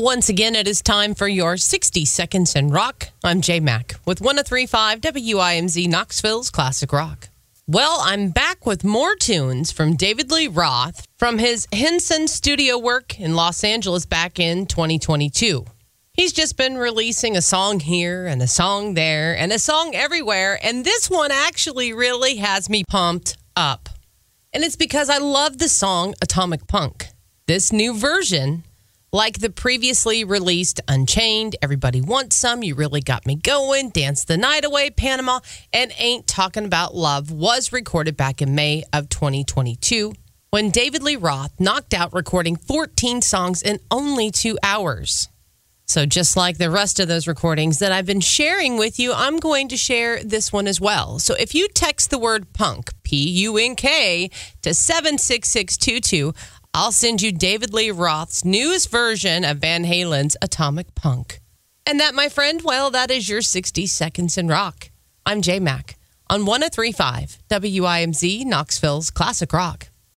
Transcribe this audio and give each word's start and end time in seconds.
Once 0.00 0.28
again, 0.28 0.54
it 0.54 0.68
is 0.68 0.80
time 0.80 1.12
for 1.12 1.26
your 1.26 1.56
60 1.56 2.04
Seconds 2.04 2.54
in 2.54 2.70
Rock. 2.70 3.08
I'm 3.24 3.40
J 3.40 3.58
Mac 3.58 3.96
with 4.06 4.20
1035 4.20 5.00
WIMZ 5.00 5.88
Knoxville's 5.88 6.50
Classic 6.50 6.92
Rock. 6.92 7.30
Well, 7.66 7.98
I'm 8.02 8.30
back 8.30 8.64
with 8.64 8.84
more 8.84 9.16
tunes 9.16 9.72
from 9.72 9.96
David 9.96 10.30
Lee 10.30 10.46
Roth 10.46 11.04
from 11.16 11.38
his 11.38 11.66
Henson 11.72 12.28
studio 12.28 12.78
work 12.78 13.18
in 13.18 13.34
Los 13.34 13.64
Angeles 13.64 14.06
back 14.06 14.38
in 14.38 14.66
2022. 14.66 15.64
He's 16.12 16.32
just 16.32 16.56
been 16.56 16.78
releasing 16.78 17.36
a 17.36 17.42
song 17.42 17.80
here 17.80 18.24
and 18.28 18.40
a 18.40 18.46
song 18.46 18.94
there 18.94 19.36
and 19.36 19.50
a 19.52 19.58
song 19.58 19.96
everywhere, 19.96 20.60
and 20.62 20.84
this 20.84 21.10
one 21.10 21.32
actually 21.32 21.92
really 21.92 22.36
has 22.36 22.70
me 22.70 22.84
pumped 22.88 23.36
up. 23.56 23.88
And 24.52 24.62
it's 24.62 24.76
because 24.76 25.10
I 25.10 25.18
love 25.18 25.58
the 25.58 25.68
song 25.68 26.14
Atomic 26.22 26.68
Punk. 26.68 27.08
This 27.48 27.72
new 27.72 27.98
version 27.98 28.62
like 29.12 29.38
the 29.38 29.50
previously 29.50 30.24
released 30.24 30.80
Unchained, 30.86 31.56
Everybody 31.62 32.00
Wants 32.00 32.36
Some, 32.36 32.62
You 32.62 32.74
Really 32.74 33.00
Got 33.00 33.26
Me 33.26 33.36
Going, 33.36 33.90
Dance 33.90 34.24
the 34.24 34.36
Night 34.36 34.64
Away, 34.64 34.90
Panama, 34.90 35.40
and 35.72 35.92
Ain't 35.98 36.26
Talking 36.26 36.64
About 36.64 36.94
Love 36.94 37.30
was 37.30 37.72
recorded 37.72 38.16
back 38.16 38.42
in 38.42 38.54
May 38.54 38.84
of 38.92 39.08
2022 39.08 40.12
when 40.50 40.70
David 40.70 41.02
Lee 41.02 41.16
Roth 41.16 41.58
knocked 41.58 41.94
out 41.94 42.12
recording 42.12 42.56
14 42.56 43.22
songs 43.22 43.62
in 43.62 43.78
only 43.90 44.30
two 44.30 44.58
hours. 44.62 45.28
So, 45.86 46.04
just 46.04 46.36
like 46.36 46.58
the 46.58 46.70
rest 46.70 47.00
of 47.00 47.08
those 47.08 47.26
recordings 47.26 47.78
that 47.78 47.92
I've 47.92 48.04
been 48.04 48.20
sharing 48.20 48.76
with 48.76 48.98
you, 48.98 49.14
I'm 49.14 49.38
going 49.38 49.68
to 49.68 49.76
share 49.78 50.22
this 50.22 50.52
one 50.52 50.66
as 50.66 50.82
well. 50.82 51.18
So, 51.18 51.34
if 51.34 51.54
you 51.54 51.66
text 51.68 52.10
the 52.10 52.18
word 52.18 52.52
punk, 52.52 52.90
P 53.04 53.16
U 53.16 53.56
N 53.56 53.74
K, 53.74 54.28
to 54.60 54.74
76622, 54.74 56.34
I'll 56.80 56.92
send 56.92 57.20
you 57.22 57.32
David 57.32 57.74
Lee 57.74 57.90
Roth's 57.90 58.44
newest 58.44 58.88
version 58.88 59.44
of 59.44 59.58
Van 59.58 59.82
Halen's 59.82 60.36
Atomic 60.40 60.94
Punk. 60.94 61.40
And 61.84 61.98
that, 61.98 62.14
my 62.14 62.28
friend, 62.28 62.62
well, 62.62 62.88
that 62.92 63.10
is 63.10 63.28
your 63.28 63.42
60 63.42 63.84
Seconds 63.88 64.38
in 64.38 64.46
Rock. 64.46 64.92
I'm 65.26 65.42
J 65.42 65.58
Mac 65.58 65.98
on 66.30 66.46
1035 66.46 67.38
WIMZ 67.50 68.44
Knoxville's 68.44 69.10
Classic 69.10 69.52
Rock. 69.52 69.87